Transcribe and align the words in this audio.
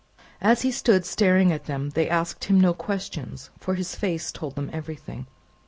As 0.41 0.63
he 0.63 0.71
stood 0.71 1.05
staring 1.05 1.51
at 1.51 1.65
them, 1.65 1.91
they 1.91 2.09
asked 2.09 2.45
him 2.45 2.59
no 2.59 2.73
question, 2.73 3.37
for 3.59 3.75
his 3.75 3.93
face 3.93 4.31
told 4.31 4.55
them 4.55 4.71
everything. 4.73 5.27